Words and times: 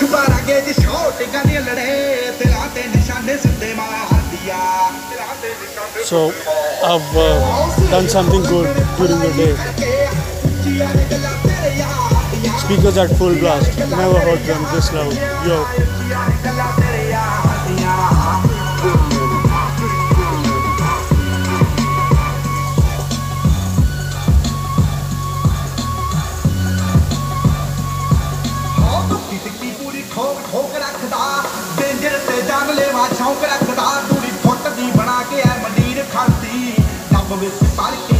ਖਬਾਰਾਂ 0.00 0.38
ਕੇ 0.46 0.60
ਜੀ 0.66 0.72
ਸ਼ੌਟਿੰਗਾਂ 0.72 1.44
ਦੀਆਂ 1.44 1.60
ਲੜੇ 1.62 2.32
ਦਿਲਾਂ 2.38 2.68
ਤੇ 2.74 2.82
ਨਿਸ਼ਾਨੇ 2.96 3.36
ਸਿੱਧੇ 3.42 3.72
ਮਾਰਦੀਆਂ 3.74 4.58
ਦਿਲਾਂ 5.10 5.34
ਤੇ 5.42 5.54
ਨਿਸ਼ਾਨੇ 5.62 6.04
So 6.04 6.20
I've 6.84 7.16
uh, 7.16 7.26
done 7.92 8.08
something 8.08 8.44
good 8.48 8.68
during 8.98 9.20
the 9.24 9.32
day. 9.38 9.52
ਉੱਚੀਆਂ 10.44 10.88
ਨੇ 10.94 11.04
ਗੱਲਾਂ 11.10 11.32
ਤੇਰੇ 11.44 11.74
ਯਾਰ 11.78 12.14
ਦੀਆਂ 12.32 12.58
Speakers 12.64 13.00
at 13.04 13.16
full 13.20 13.34
blast. 13.42 13.82
Never 13.94 14.20
heard 14.20 14.46
them 14.50 14.66
this 14.74 14.92
loud. 14.92 15.16
Yo. 15.50 15.60
ਸ਼ੌਂਕ 33.15 33.43
ਰੱਖਦਾ 33.43 33.85
ਦੂਰੀ 34.09 34.31
ਫੁੱਟ 34.43 34.67
ਦੀ 34.75 34.91
ਬਣਾ 34.91 35.21
ਕੇ 35.29 35.41
ਐ 35.41 35.57
ਮੰਡੀਰ 35.63 36.03
ਖਾਂਦੀ। 36.13 36.75
ਡੱਬ 37.13 37.33
ਵਿੱਚ 37.33 37.63
ਪੜ 37.77 37.93
ਕੇ 38.07 38.16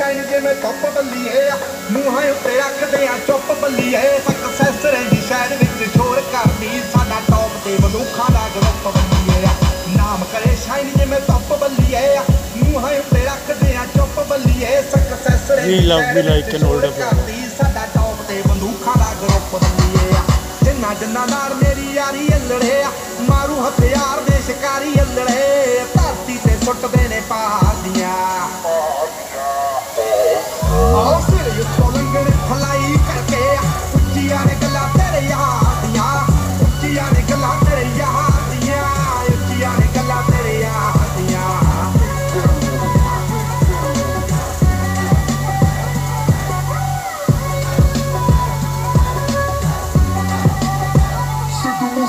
ਸ਼ਾਇਨ 0.00 0.22
ਜਿਵੇਂ 0.26 0.54
ਕੱਪ 0.54 0.84
ਬੱਲੀਏ 0.94 1.50
ਮੂੰਹਾਂ 1.92 2.22
ਉੱਤੇ 2.30 2.56
ਰੱਖਦੇ 2.58 3.06
ਆ 3.06 3.16
ਚੁੱਪ 3.26 3.52
ਬੱਲੀਏ 3.62 4.02
ਸਕਸੈਸ 4.26 4.84
ਰਹਿੰਦੀ 4.84 5.20
ਸ਼ਹਿਰ 5.28 5.56
ਵਿੱਚ 5.56 5.90
ਸ਼ੋਰ 5.92 6.20
ਕਰਦੀ 6.32 6.80
ਸਾਡਾ 6.92 7.20
ਟੌਪ 7.28 7.56
ਤੇ 7.64 7.76
ਬੰਦੂਖਾਂ 7.82 8.30
ਦਾ 8.32 8.48
ਗਰੁੱਪ 8.54 8.86
ਬੱਲੀਏ 8.88 9.42
ਨਾਮ 9.96 10.24
ਕਰੇ 10.32 10.54
ਸ਼ਾਇਨ 10.64 10.90
ਜਿਵੇਂ 10.96 11.20
ਕੱਪ 11.28 11.52
ਬੱਲੀਏ 11.60 12.18
ਮੂੰਹਾਂ 12.56 12.92
ਉੱਤੇ 12.98 13.24
ਰੱਖਦੇ 13.24 13.74
ਆ 13.76 13.84
ਚੁੱਪ 13.96 14.20
ਬੱਲੀਏ 14.30 14.80
ਸਕਸੈਸ 14.92 15.50
ਰਹਿੰਦੀ 15.50 15.76
We 15.76 15.82
love 15.90 16.04
me 16.08 16.22
ਸ਼ਹਿਰ 16.22 16.30
like 16.30 16.46
ਵਿੱਚ 16.46 16.56
an 16.56 16.66
older 16.68 16.92
ਸ਼ੋਰ 16.92 17.00
ਕਰਦੀ 17.00 17.48
ਸਾਡਾ 17.58 17.86
ਟੌਪ 17.94 18.22
ਤੇ 18.28 18.42
ਬੰਦੂਖਾਂ 18.48 18.94
ਦਾ 18.98 19.12
ਗਰੁੱਪ 19.22 19.54
ਬੱਲੀਏ 19.56 20.14
ਜਿੰਨਾ 20.64 20.94
ਜਿੰਨਾ 21.00 21.26
ਨਾਲ 21.26 21.54
ਮੇਰੀ 21.62 21.92
ਯਾਰੀ 21.94 22.28
ਅੱਲੜੇ 22.34 22.82
ਆ 22.82 22.90
ਮਾਰੂ 23.28 23.60
ਹਥਿਆਰ 23.62 24.20
ਦੇ 24.30 24.40
ਸ਼ਿਕਾਰੀ 24.46 24.94
ਅੱਲੜੇ 25.00 25.84
ਧਰਤੀ 25.96 26.38
ਤੇ 26.44 26.56
ਸੁੱਟਦੇ 26.64 26.99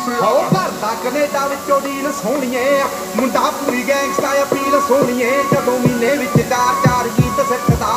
ਹੋ 0.00 0.42
ਭਰਦਾ 0.52 0.92
ਕੈਨੇਡਾ 1.02 1.46
ਵਿੱਚੋਂ 1.46 1.80
ਡੀਲ 1.80 2.10
ਸੋਹਣੀਏ 2.12 2.82
ਮੁੰਡਾ 3.16 3.40
ਪੂਰੀ 3.56 3.82
ਗੈਂਗਸਟਾ 3.88 4.30
ਅਪੀਲ 4.42 4.80
ਸੋਹਣੀਏ 4.88 5.30
ਜਦੋਂ 5.52 5.78
ਮਹੀਨੇ 5.78 6.14
ਵਿੱਚ 6.16 6.36
ਚਾਰ 6.40 6.74
ਚਾਰ 6.84 7.08
ਗੀਤ 7.18 7.40
ਸਿੱਖਦਾ 7.48 7.90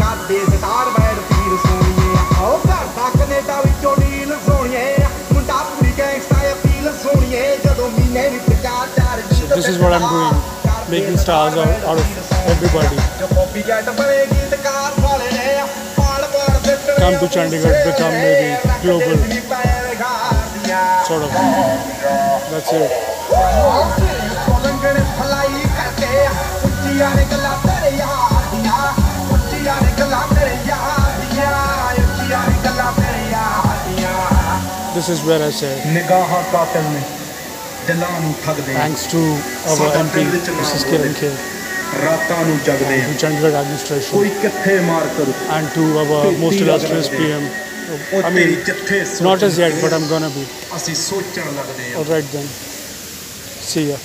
ਕਾਦੇ 0.00 0.38
ਸਟਾਰ 0.46 0.90
ਬੈਡ 0.96 1.18
ਪੀਰ 1.28 1.56
ਸੋਹਣੀਏ 1.58 2.16
ਹੋ 2.38 2.58
ਭਰਦਾ 2.64 3.08
ਕੈਨੇਡਾ 3.18 3.60
ਵਿੱਚੋਂ 3.60 3.94
ਡੀਲ 3.96 4.34
ਸੋਹਣੀਏ 4.46 4.96
ਮੁੰਡਾ 5.32 5.62
ਪੂਰੀ 5.70 5.92
ਗੈਂਗਸਟਾ 5.98 6.50
ਅਪੀਲ 6.52 6.92
ਸੋਹਣੀਏ 7.02 7.56
ਜਦੋਂ 7.64 7.88
ਮਹੀਨੇ 7.90 8.28
ਵਿੱਚ 8.28 8.62
ਚਾਰ 8.62 8.88
ਚਾਰ 8.96 9.20
ਗੀਤ 9.22 9.54
this 9.54 9.68
is 9.68 9.78
what 9.78 9.92
I'm 9.92 10.08
doing, 10.08 10.36
making 10.90 11.18
stars 11.18 11.56
out- 11.56 11.84
out 11.84 11.98
of 11.98 12.46
everybody. 12.46 13.00
ਜੋ 13.20 13.26
ਪੋਪੀ 13.34 13.62
ਜੱਟ 13.62 13.90
ਬਣੇ 13.90 14.24
ਗੀਤਕਾਰ 14.26 15.00
ਵਾਲੇ 15.00 15.30
ਨੇ 15.32 15.62
ਪਾੜ 15.98 16.20
ਪਾੜ 16.26 16.58
ਦੇ 16.58 16.76
Come 16.96 17.16
to 17.20 17.28
Chandigarh, 17.28 17.78
become 17.84 18.12
maybe 18.16 18.50
global. 18.82 19.14
Sort 21.08 21.22
of. 21.22 21.30
That's 22.50 22.72
it. 22.72 22.90
ਕੋਲੰਗਣ 24.46 24.96
fly 25.18 25.60
ਕਰਕੇ 25.76 26.10
ਉੱਚੀਆਂ 26.66 27.10
ਨੇ 27.16 27.24
ਗੱਲਾਂ 27.32 27.54
ਤੇਰੇ 27.64 27.90
ਯਾਰ 27.96 28.42
ਦੀਆਂ 28.52 28.78
ਉੱਚੀਆਂ 29.34 29.76
ਨੇ 29.82 29.92
ਗੱਲਾਂ 29.98 30.22
ਤੇਰੇ 30.34 30.56
ਯਾਰ 30.68 31.10
ਦੀਆਂ 31.20 31.52
ਉੱਚੀਆਂ 32.02 32.42
ਨੇ 32.48 32.56
ਗੱਲਾਂ 32.64 32.92
ਤੇਰੇ 32.98 33.24
ਯਾਰ 33.32 33.78
ਦੀਆਂ 33.86 34.12
This 34.96 35.08
is 35.14 35.22
where 35.28 35.42
I 35.48 35.50
say 35.60 35.72
ਨਿਗਾਹਾਂ 35.94 36.42
ਕਾਤਲ 36.52 36.84
ਨੇ 36.94 37.02
ਦਿਲਾਂ 37.86 38.20
ਨੂੰ 38.20 38.34
ਠੱਗਦੇ 38.44 38.74
thanks 38.74 39.06
to 39.14 39.22
our 39.72 39.90
MP, 40.02 40.24
Mrs. 40.60 40.86
Kiran 40.90 41.14
Kher, 41.20 41.34
ਰਾਤਾਂ 42.04 42.44
ਨੂੰ 42.46 42.58
ਜਗਦੇ 42.66 43.00
to 43.06 43.18
Chandigarh 43.24 43.56
administration, 43.62 44.12
ਕੋਈ 44.14 44.30
ਕਿੱਥੇ 44.42 44.78
ਮਾਰ 44.90 45.06
ਕਰੂ 45.18 45.32
and 45.58 45.74
to 45.76 45.86
our 46.04 46.24
most 46.44 46.64
illustrious 46.66 47.12
PM. 47.18 47.46
I 47.87 48.29
mean, 48.31 48.59
not 49.21 49.41
as 49.43 49.57
yet, 49.57 49.71
but 49.81 49.93
I'm 49.93 50.07
gonna 50.09 50.29
be. 50.29 50.45
Alright 51.95 52.25
then. 52.31 52.45
See 52.45 53.89
ya. 53.91 53.97